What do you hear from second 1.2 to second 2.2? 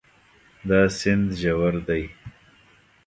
ژور ده